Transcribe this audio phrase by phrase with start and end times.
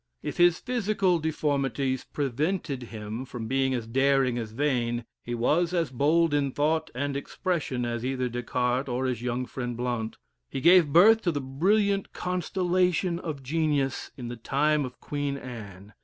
[0.23, 5.91] If his physical deformities prevented him from being as daring as Vane, he was as
[5.91, 10.17] bold in thought and expression as either Descartes, or his young friend Blount.
[10.49, 15.93] He gave birth to the brilliant constellation of genius in the time of Queen Anne.